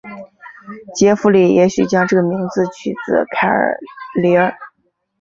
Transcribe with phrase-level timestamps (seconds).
[0.95, 3.77] 杰佛里也许将这个名字取自凯尔
[4.15, 4.51] 李尔。